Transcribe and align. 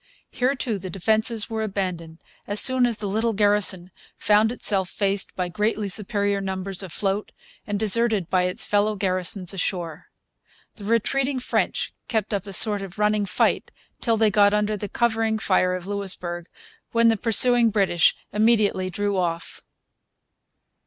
Here 0.31 0.55
too 0.55 0.79
the 0.79 0.89
defences 0.89 1.47
were 1.47 1.61
abandoned 1.61 2.17
as 2.47 2.59
soon 2.59 2.87
as 2.87 2.97
the 2.97 3.07
little 3.07 3.33
garrison 3.33 3.91
found 4.17 4.51
itself 4.51 4.89
faced 4.89 5.35
by 5.35 5.47
greatly 5.47 5.87
superior 5.87 6.41
numbers 6.41 6.81
afloat 6.81 7.31
and 7.67 7.79
deserted 7.79 8.27
by 8.27 8.45
its 8.45 8.65
fellow 8.65 8.95
garrisons 8.95 9.53
ashore. 9.53 10.07
The 10.77 10.85
retreating 10.85 11.39
French 11.39 11.93
kept 12.07 12.33
up 12.33 12.47
a 12.47 12.53
sort 12.53 12.81
of 12.81 12.97
running 12.97 13.27
fight 13.27 13.69
till 13.99 14.17
they 14.17 14.31
got 14.31 14.55
under 14.55 14.75
the 14.75 14.89
covering 14.89 15.37
fire 15.37 15.75
of 15.75 15.85
Louisbourg, 15.85 16.47
when 16.93 17.09
the 17.09 17.15
pursuing 17.15 17.69
British 17.69 18.15
immediately 18.33 18.89
drew 18.89 19.17
off. 19.17 19.61